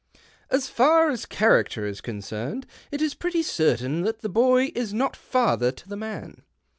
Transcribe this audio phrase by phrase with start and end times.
[0.49, 5.15] "As far as character is concerned, it is pretty certain that the boy is not
[5.15, 6.41] father to the man.